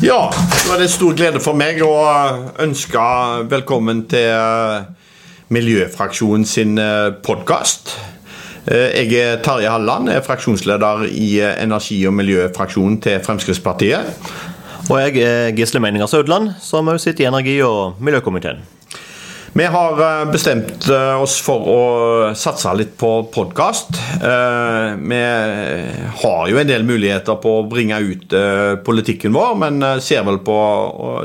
[0.00, 1.90] Ja, da er det stor glede for meg å
[2.64, 3.00] ønske
[3.50, 4.30] velkommen til
[5.52, 6.80] Miljøfraksjonen sin
[7.20, 7.92] podkast.
[8.64, 14.08] Jeg er Tarje Halland, er fraksjonsleder i energi- og miljøfraksjonen til Fremskrittspartiet.
[14.88, 18.64] Og jeg er Gisle Meininger Saudland, som også sitter i energi- og miljøkomiteen.
[19.52, 21.80] Vi har eh, bestemt eh, oss for å
[22.38, 23.96] satse litt på podkast.
[24.22, 25.18] Eh, vi
[26.22, 28.36] har jo en del muligheter på å bringe ut
[28.86, 30.56] politikken vår, men ser vel på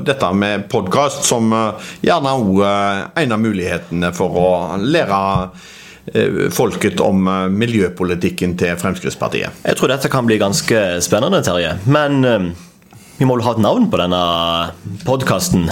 [0.05, 1.53] dette med podkast som
[2.01, 4.49] gjerne òg en av mulighetene for å
[4.81, 9.63] lære folket om miljøpolitikken til Fremskrittspartiet.
[9.65, 11.75] Jeg tror dette kan bli ganske spennende, Terje.
[11.85, 12.21] Men
[13.17, 14.21] vi må vel ha et navn på denne
[15.05, 15.69] podkasten?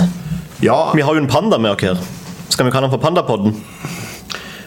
[0.66, 0.92] Ja.
[0.96, 2.02] Vi har jo en panda med oss her.
[2.54, 3.56] Skal vi kalle den for Pandapodden?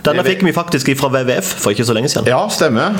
[0.06, 2.28] Denne fikk vi faktisk fra WWF for ikke så lenge siden.
[2.30, 2.94] Ja, stemmer.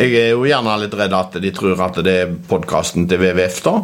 [0.00, 3.62] Jeg er jo gjerne litt redd at de tror at det er podkasten til WWF,
[3.64, 3.74] da.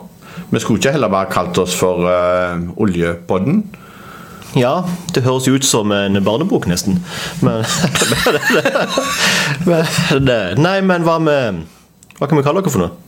[0.52, 3.64] Vi skulle ikke heller bare kalt oss for uh, Oljepodden.
[4.56, 4.78] Ja,
[5.12, 7.00] det høres jo ut som en barnebok, nesten.
[7.44, 7.64] Men,
[9.68, 11.64] men Nei, men hva med
[12.16, 13.05] Hva kan vi kalle dere for noe?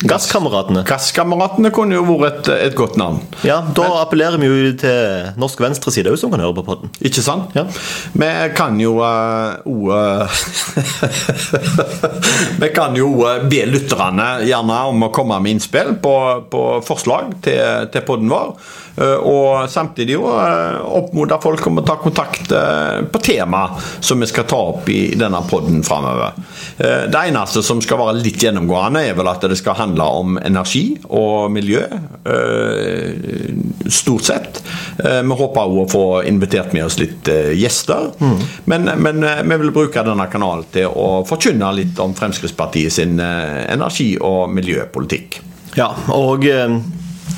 [0.00, 0.82] Gasskameratene.
[0.88, 3.20] Gasskameratene kunne jo vært et, et, godt navn.
[3.44, 6.92] Ja, Da Men, appellerer vi jo til norsk venstreside òg, som kan høre på podden.
[7.04, 7.52] Ikke sant?
[7.56, 7.66] Ja.
[8.16, 10.40] Vi kan jo òg uh,
[12.62, 13.12] Vi kan jo
[13.50, 16.14] be lytterne gjerne om å komme med innspill på,
[16.52, 18.54] på forslag til, til podden vår.
[18.96, 23.66] Eh, og samtidig jo eh, oppmode folk om å ta kontakt eh, på tema
[24.00, 26.36] som vi skal ta opp i denne podden framover.
[26.80, 30.94] Det eneste som skal være litt gjennomgående, er vel at det skal handle om energi
[31.12, 31.82] og miljø.
[33.90, 34.60] Stort sett.
[34.96, 38.10] Vi håper òg å få invitert med oss litt gjester.
[38.20, 38.38] Mm.
[38.72, 44.16] Men, men, vi vil bruke denne kanalen til å forkynne litt om Fremskrittspartiet sin energi-
[44.16, 45.42] og miljøpolitikk.
[45.76, 46.48] Ja, og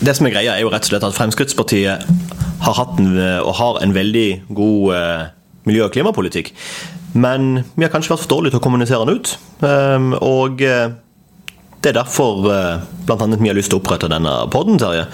[0.01, 2.09] det som er greia, er jo rett og slett at Fremskrittspartiet
[2.63, 3.13] har hatt en,
[3.43, 5.23] og har en veldig god eh,
[5.69, 6.53] miljø- og klimapolitikk.
[7.13, 9.35] Men vi har kanskje vært for dårlige til å kommunisere den ut.
[9.61, 10.95] Um, og eh,
[11.83, 12.81] det er derfor bl.a.
[13.03, 15.09] blant annet vi har lyst til å opprette denne podden, Terje.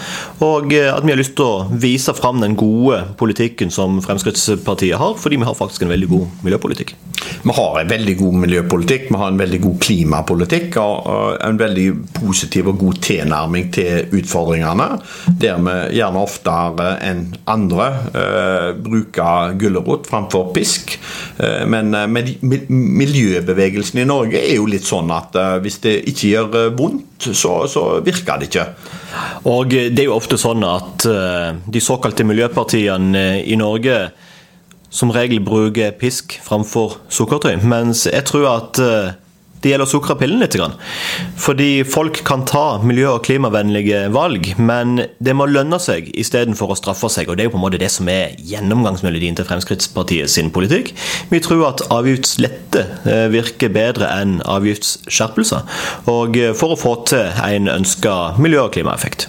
[0.44, 5.00] Og eh, at vi har lyst til å vise fram den gode politikken som Fremskrittspartiet
[5.00, 6.92] har, fordi vi har faktisk en veldig god miljøpolitikk.
[7.42, 11.08] Vi har en veldig god miljøpolitikk, vi har en veldig god klimapolitikk og
[11.44, 11.86] en veldig
[12.18, 14.88] positiv og god tilnærming til utfordringene.
[15.40, 20.98] Der vi gjerne oftere enn andre uh, bruker gulrot framfor pisk.
[21.38, 27.52] Men miljøbevegelsen i Norge er jo litt sånn at hvis det ikke gjør vondt, så,
[27.70, 28.66] så, virker det ikke.
[29.50, 34.00] Og Det er jo ofte sånn at uh, de såkalte miljøpartiene i Norge
[34.88, 37.58] som regel bruker pisk framfor sukkertøy.
[37.68, 39.16] Mens jeg tror at uh,
[39.62, 40.56] det gjelder å sukre pillen litt.
[41.38, 46.78] Fordi folk kan ta miljø- og klimavennlige valg, men det må lønne seg istedenfor å
[46.78, 47.28] straffe seg.
[47.28, 50.94] og Det er jo på en måte det som er gjennomgangsmelodien til Fremskrittspartiet sin politikk.
[51.30, 55.66] Vi tror at avgiftslette eh, virker bedre enn avgiftsskjerpelser.
[56.10, 59.28] Og eh, for å få til en ønska miljø- og klimaeffekt.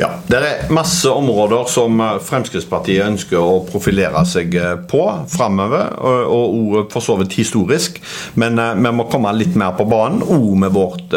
[0.00, 5.90] Ja, Det er masse områder som eh, Fremskrittspartiet ønsker å profilere seg eh, på framover,
[6.30, 7.98] og, for så vidt historisk.
[8.40, 11.16] Men eh, vi må komme litt mer på banen, òg med vårt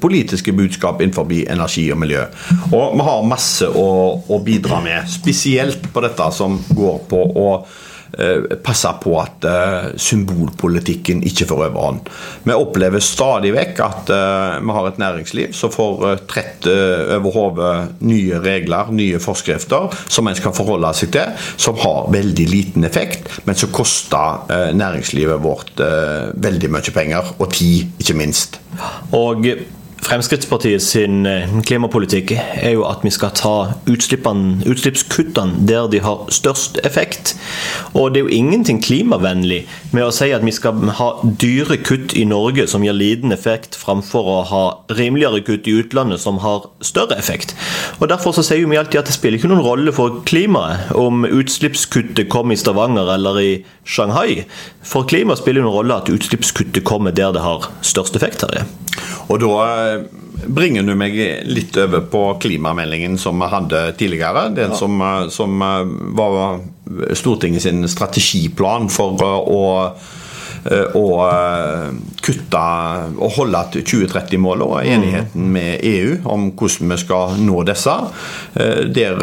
[0.00, 2.24] politiske budskap innenfor energi og miljø.
[2.72, 7.50] Og vi har masse å, bidra med, spesielt på dette som går på å
[8.64, 12.10] passe på at eh, symbolpolitikken ikke får overhånd.
[12.46, 18.02] Vi opplever stadig vekk at eh, vi har et næringsliv som får trett over hodet
[18.06, 23.28] nye regler, nye forskrifter som en skal forholde seg til, som har veldig liten effekt,
[23.46, 24.46] men som koster
[24.76, 28.60] næringslivet vårt veldig mye penger, og tid, ikke minst.
[29.16, 29.46] Og
[30.06, 33.54] Fremskrittspartiet sin eh, klimapolitikk er jo at vi skal ta
[33.90, 37.32] utslippskuttene der de har størst effekt.
[37.90, 42.14] Og det er jo ingenting klimavennlig med å si at vi skal ha dyre kutt
[42.14, 44.62] i Norge som gir liten effekt, framfor å ha
[44.94, 47.56] rimeligere kutt i utlandet som har større effekt.
[47.98, 51.26] Og Derfor så sier vi alltid at det spiller ikke noen rolle for klimaet om
[51.26, 53.52] utslippskuttet kommer i Stavanger eller i
[53.82, 54.44] Shanghai.
[54.86, 58.46] For klimaet spiller det noen rolle at utslippskuttet kommer der det har størst effekt.
[58.46, 58.68] her.
[59.32, 59.95] Og da eh,
[60.46, 61.16] bringer du meg
[61.46, 64.48] litt over på klimameldingen som vi hadde tidligere.
[64.56, 64.76] Den ja.
[64.76, 65.82] som, eh, som, eh,
[66.16, 66.60] var
[67.14, 69.64] Stortinget sin strategiplan for å
[70.66, 71.10] å
[72.26, 72.60] kutte
[73.22, 74.88] og holde 2030-målet og mm.
[74.96, 77.94] enigheten med EU om hvordan vi skal nå disse.
[78.98, 79.20] Der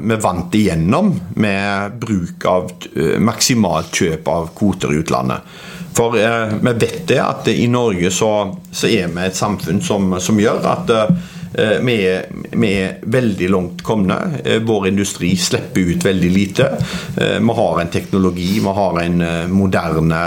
[0.00, 1.12] vi vant igjennom
[1.44, 2.72] med bruk av
[3.20, 5.58] maksimalt kjøp av kvoter i utlandet.
[5.96, 8.32] For eh, vi vet det at i Norge så,
[8.70, 13.50] så er vi et samfunn som, som gjør at eh, vi, er, vi, er, veldig
[13.50, 14.18] langt komne.
[14.44, 16.70] Eh, vår industri slipper ut veldig lite.
[17.16, 20.24] Eh, vi har en teknologi, vi har en eh, moderne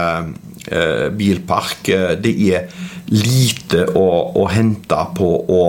[1.18, 1.88] bilpark.
[2.22, 2.68] Det er
[3.10, 4.04] lite å,
[4.38, 5.64] å, hente på å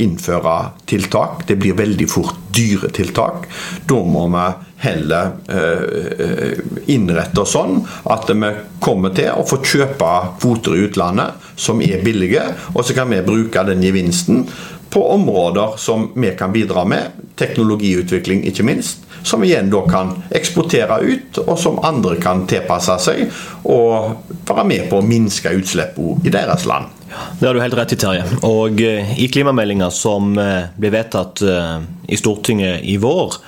[0.00, 0.54] innføre
[0.88, 1.44] tiltak.
[1.46, 3.44] Det blir veldig fort dyre tiltak.
[3.86, 4.46] Da må vi
[4.78, 7.80] heller eh, innrette oss sånn
[8.10, 8.50] at vi
[8.84, 12.44] kommer til å få kjøpe kvoter i utlandet som er billige,
[12.74, 14.46] og så kan vi bruke den gevinsten
[14.88, 21.00] på områder som vi kan bidra med, teknologiutvikling ikke minst, som igjen da kan eksportere
[21.02, 23.26] ut, og som andre kan tilpasse seg
[23.68, 26.94] og være med på å minske utslippene i deres land.
[27.40, 28.24] Det har du helt rett i, Terje.
[28.46, 31.78] Og eh, i klimameldinga som eh, ble vedtatt eh,
[32.08, 33.38] i Stortinget i vår,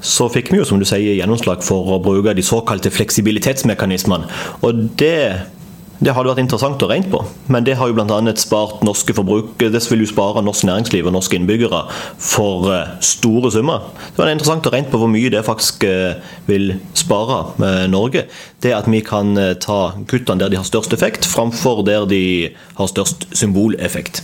[0.00, 4.30] så fikk vi jo, som du sier, gjennomslag for å bruke de såkalte fleksibilitetsmekanismene.
[4.66, 5.46] Og det
[5.96, 7.22] det hadde vært interessant å regne på,
[7.52, 8.18] men det har jo bl.a.
[8.36, 11.86] spart norske forbrukere Det vil jo spare norsk næringsliv og norske innbyggere
[12.20, 13.86] for eh, store summer.
[14.10, 16.18] Det var interessant å regne på hvor mye det faktisk eh,
[16.50, 18.26] vil spare med Norge.
[18.60, 22.22] Det at vi kan eh, ta kuttene der de har størst effekt, framfor der de
[22.76, 24.20] har størst symboleffekt.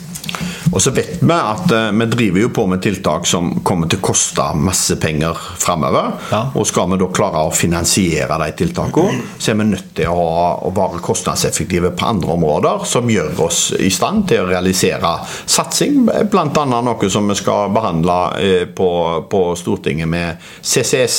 [0.73, 4.01] Og så vet vi at uh, vi driver jo på med tiltak som kommer til
[4.01, 6.15] å koste masse penger framover.
[6.33, 6.47] Ja.
[6.57, 10.71] Og skal vi da klare å finansiere de tiltakene, så er vi nødt til å,
[10.73, 16.07] være kostnadseffektive på andre områder, som gjør oss i stand til å realisere satsing.
[16.33, 16.65] Bl.a.
[16.65, 18.89] noe som vi skal behandle uh, på,
[19.29, 21.19] på, Stortinget med CCS.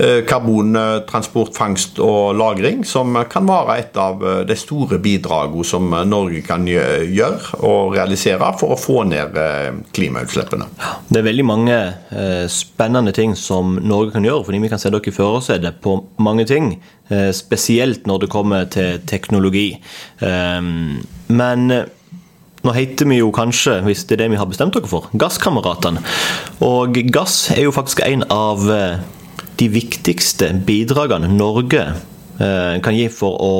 [0.00, 6.40] Uh, karbontransport, fangst og lagring, som kan være et av de store bidragene som Norge
[6.46, 10.68] kan gjøre og realisere for å få ned eh, klimautslippene.
[11.08, 14.92] Det er veldig mange eh, spennende ting som Norge kan gjøre, fordi vi kan se
[14.92, 16.76] dere i førersetet på mange ting.
[17.12, 19.70] Eh, spesielt når det kommer til teknologi.
[20.20, 25.08] Men nå heter vi jo kanskje, hvis det er det vi har bestemt dere for,
[25.18, 26.02] Gasskameratene.
[26.66, 28.64] Og gass er jo faktisk en av
[29.58, 31.84] de viktigste bidragene Norge
[32.38, 33.54] kan gi for å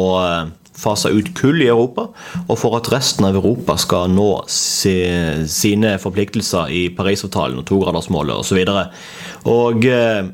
[0.79, 2.09] fase ut kull i Europa,
[2.47, 8.63] og for at resten av Europa skal nå sine forpliktelser i Parisavtalen og togradersmålet osv.
[9.51, 10.31] Og eh,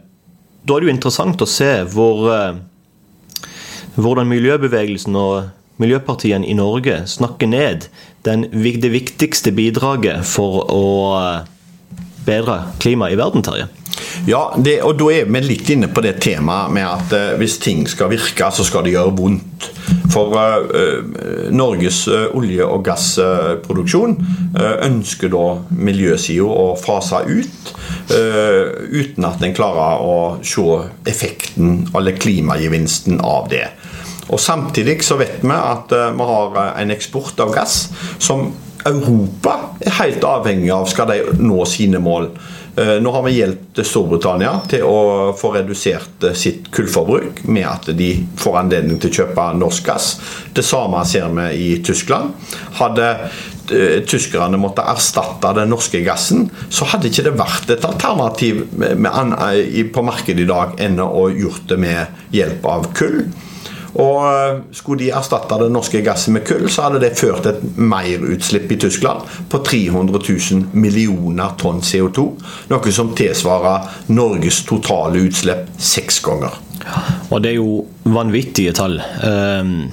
[0.64, 3.49] da er det jo interessant å se hvor, eh,
[3.96, 5.50] hvordan miljøbevegelsen og
[5.82, 7.88] miljøpartiene i Norge snakker ned
[8.25, 10.85] den, det viktigste bidraget for å
[11.19, 11.40] eh,
[12.25, 13.69] bedre klimaet i verden, Terje.
[14.26, 17.58] Ja, det, og da er vi litt inne på det temaet med at uh, hvis
[17.62, 19.69] ting skal virke, så skal det gjøre vondt.
[20.12, 24.16] For uh, Norges uh, olje- og gassproduksjon
[24.55, 25.44] ønsker da
[25.75, 27.72] miljøsida å fase ut.
[28.05, 30.64] uten at en klarer å se
[31.08, 33.64] effekten eller klimagevinsten av det.
[34.28, 37.88] Og Samtidig så vet vi at vi har en eksport av gass
[38.19, 38.52] som
[38.84, 42.28] Europa er helt avhengig av skal de nå sine mål.
[42.76, 47.91] Eh, nå har vi hjulpet Storbritannia til å få redusert eh, sitt kullforbruk med at
[47.94, 48.09] de
[48.41, 50.09] får anledning til å kjøpe norsk gass.
[50.55, 52.35] Det samme ser vi i Tyskland.
[52.81, 58.65] Hadde eh, tyskerne måtte erstatte den norske gassen, så hadde ikke det vært et alternativ
[58.75, 63.23] på markedet i dag enn å gjort det med hjelp av kull.
[63.94, 67.62] Og eh, Skulle de erstatte den norske gassen med kull, så hadde det ført et
[67.79, 72.26] merutslipp i Tyskland på 300 000 millioner tonn CO2.
[72.73, 76.59] Noe som tilsvarer Norges totale utslipp seks ganger.
[77.30, 78.99] Og det er jo vanvittige tall.
[79.25, 79.92] Ehm,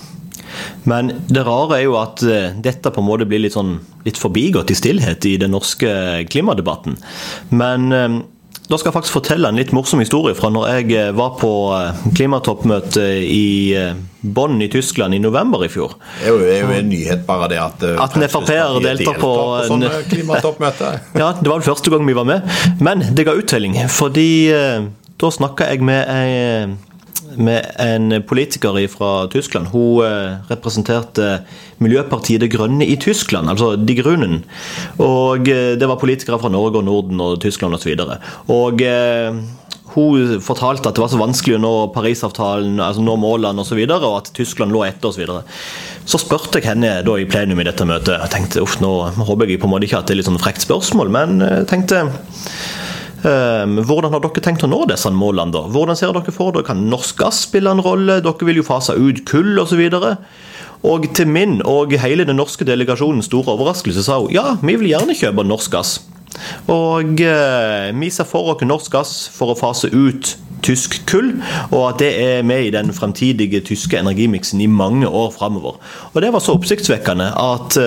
[0.90, 4.20] men det rare er jo at eh, dette på en måte blir litt, sånn, litt
[4.20, 5.92] forbigått i stillhet i den norske
[6.32, 6.98] klimadebatten.
[7.56, 8.22] Men ehm,
[8.72, 11.52] da skal jeg faktisk fortelle en litt morsom historie fra når jeg eh, var på
[11.76, 15.98] eh, klimatoppmøte i eh, Bonn i Tyskland i november i fjor.
[16.22, 19.18] Det er jo, det er jo en nyhet bare det at At en Frp-er deltar
[19.18, 21.02] på, på sånne klimatoppmøter.
[21.22, 22.48] ja, det var vel første gang vi var med.
[22.80, 24.30] Men det ga uttelling, fordi
[25.22, 26.91] da snakka jeg med ei
[27.38, 29.72] med en politiker fra Tyskland.
[29.72, 31.42] Hun eh, representerte
[31.82, 34.44] Miljøpartiet De Grønne i Tyskland, altså De Grunnen.
[35.00, 37.94] Og eh, det var politikere fra Norge og Norden og Tyskland osv.
[37.96, 39.42] Og, så og eh,
[39.92, 43.68] hun fortalte at det var så vanskelig å nå Parisavtalen, altså nå målene osv., og,
[43.72, 45.20] så videre, og at Tyskland lå etter osv.
[45.20, 45.42] Så, videre.
[46.08, 48.16] så spurte jeg henne da i plenum i dette møtet.
[48.16, 50.40] Jeg tenkte uff, nå håper jeg på en måte ikke at det er litt sånn
[50.42, 52.06] frekt spørsmål, men jeg tenkte
[53.22, 55.54] hvordan har dere tenkt å nå disse målene?
[55.54, 55.66] da?
[55.70, 56.66] Hvordan ser dere for dere?
[56.66, 58.22] Kan norsk gass spille en rolle?
[58.26, 59.84] Dere vil jo fase ut kull osv.
[60.82, 64.90] Og til min og hele den norske delegasjonens store overraskelse sa hun ja, vi vil
[64.96, 66.00] gjerne kjøpe norsk gass.
[66.72, 71.32] Og eh, vi ser for oss norsk gass for å fase ut tysk kull,
[71.74, 75.80] og at det er med i den fremtidige tyske energimiksen i mange år framover.
[76.14, 77.78] Og det var så oppsiktsvekkende at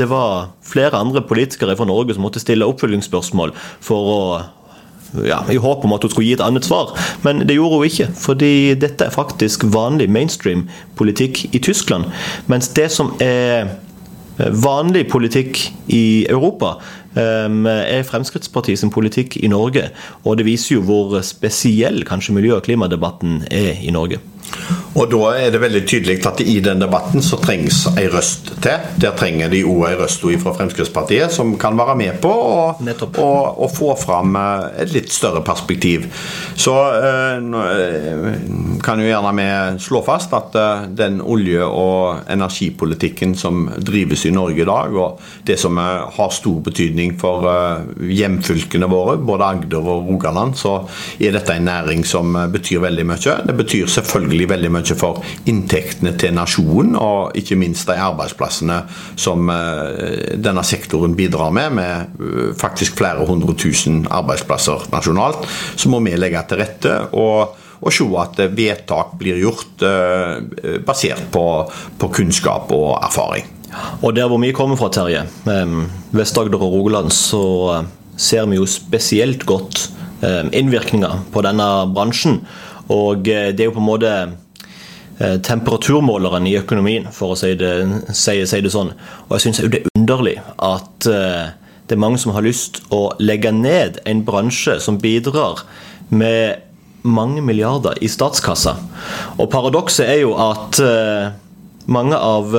[0.00, 3.52] det var flere andre politikere fra Norge som måtte stille oppfølgingsspørsmål
[3.84, 4.22] for å
[5.26, 6.92] ja, i håp om at hun skulle gi et annet svar,
[7.24, 8.10] men det gjorde hun ikke.
[8.18, 10.66] Fordi dette er faktisk vanlig mainstream
[10.98, 12.10] politikk i Tyskland.
[12.50, 13.76] Mens det som er
[14.36, 15.60] vanlig politikk
[15.92, 16.76] i Europa,
[17.16, 19.88] er Fremskrittspartiet sin politikk i Norge.
[20.24, 24.20] Og det viser jo hvor spesiell kanskje miljø- og klimadebatten er i Norge.
[24.96, 28.84] Og da er det veldig tydelig at i den debatten så trengs ei røst til.
[29.02, 33.90] Der trenger de òg ei røst fra Fremskrittspartiet som kan være med på å, få
[34.00, 36.06] fram eh, et litt større perspektiv.
[36.56, 37.44] Så øh,
[38.84, 39.48] kan jo gjerne vi
[39.84, 40.56] slå fast at
[40.96, 46.62] den olje- og energipolitikken som drives i Norge i dag, og det som har stor
[46.64, 47.44] betydning for
[48.00, 50.78] hjemfylkene våre, både Agder og Rogaland, så
[51.20, 53.36] er dette en næring som betyr veldig mye.
[53.46, 58.82] Det betyr selvfølgelig veldig mye for inntektene til nasjonen, og ikke minst de arbeidsplassene
[59.18, 65.92] som eh, denne sektoren bidrar med, med eh, faktisk flere hundre tusen arbeidsplasser nasjonalt, så
[65.92, 66.98] må vi legge til rette.
[67.12, 71.42] og og se at vedtak blir gjort eh, basert på,
[72.00, 73.44] på kunnskap og erfaring.
[74.00, 75.26] Og der hvor vi kommer fra, Terje,
[76.16, 77.84] Vest-Agder og Rogaland, så
[78.16, 79.90] ser vi jo spesielt godt
[80.24, 82.40] innvirkninger på denne bransjen.
[82.92, 84.12] Og det er jo på en måte
[85.18, 87.70] Eh, temperaturmåleren i økonomien, for å si det,
[88.12, 88.90] si, si det sånn.
[89.24, 91.54] Og jeg syns det er underlig at uh,
[91.88, 95.62] det er mange som har lyst å legge ned en bransje som bidrar
[96.12, 96.60] med
[97.08, 98.74] mange milliarder i statskassa.
[99.40, 100.82] Og paradokset er jo at
[101.86, 102.56] mange av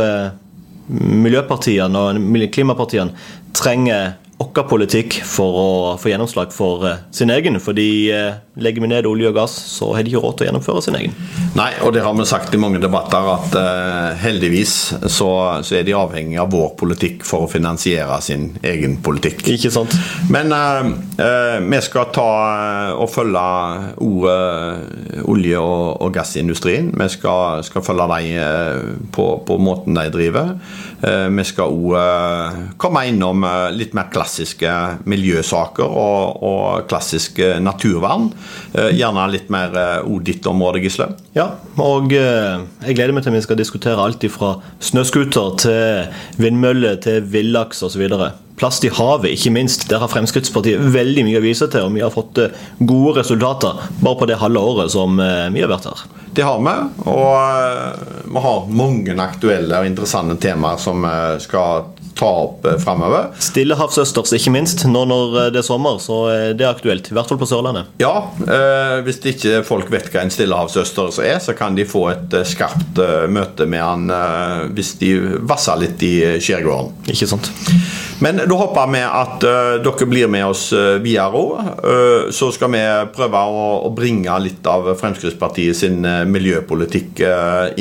[0.88, 7.60] miljøpartiene og klimapartiene trenger vår politikk for å få gjennomslag for uh, sin egen.
[7.60, 10.50] fordi uh, legger vi ned olje og gass, så har de ikke råd til å
[10.50, 11.13] gjennomføre sin egen.
[11.58, 14.75] Nei, og det har vi sagt i mange debatter, at uh, heldigvis
[15.10, 15.29] så,
[15.62, 19.44] så, er de avhengig av vår politikk for å finansiere sin egen politikk.
[19.50, 19.94] Ikke sant?
[20.34, 20.53] Men
[21.67, 22.32] vi skal ta
[22.98, 23.44] og følge
[24.03, 26.89] ordet olje- og, og, gassindustrien.
[26.98, 30.53] Vi skal, skal følge dem på, på måten de driver.
[31.01, 34.72] Vi skal òg komme innom litt mer klassisk klassiske
[35.07, 38.27] miljøsaker og, og klassisk naturvern.
[38.74, 39.72] Eh, gjerne litt mer
[40.03, 41.13] òg eh, ditt område, Gisle.
[41.38, 47.00] Ja, og eh, jeg gleder meg til vi skal diskutere alt fra snøscooter til vindmøller
[47.03, 48.03] til villaks osv.
[48.57, 49.86] Plast i havet, ikke minst.
[49.88, 52.41] Der har Fremskrittspartiet veldig mye å vise til, og vi har fått
[52.79, 55.22] gode resultater bare på det halve året som
[55.53, 56.01] vi har vært her.
[56.38, 56.74] Det har vi,
[57.10, 61.05] og vi har mange aktuelle og interessante temaer som
[61.41, 61.86] skal
[62.17, 63.31] ta opp fremover.
[63.43, 64.86] Stillehavsøsters, ikke minst.
[64.89, 67.12] Nå når eh, det er sommer, så er det aktuelt.
[67.12, 67.93] I hvert fall på Sørlandet.
[68.01, 72.38] Ja, eh, hvis ikke folk vet hva en stillehavsøsters er, så kan de få et
[72.38, 75.13] eh, skarpt eh, møte med han eh, hvis de
[75.47, 76.93] vasser litt i skjærgården.
[77.13, 77.51] Ikke sant.
[78.24, 79.45] Men da håper vi at
[79.86, 80.71] dere blir med oss
[81.03, 82.31] videre òg.
[82.33, 82.81] så skal vi
[83.13, 87.21] prøve å, å, bringe litt av Fremskrittspartiet sin miljøpolitikk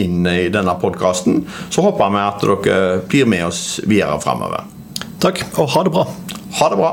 [0.03, 1.41] inn i denne podkasten.
[1.73, 4.69] Så håper vi at dere blir med oss videre framover.
[5.25, 6.09] Takk, og ha det bra.
[6.61, 6.93] Ha det bra.